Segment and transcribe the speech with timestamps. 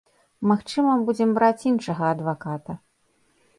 [0.51, 2.81] Магчыма, будзем браць іншага адваката.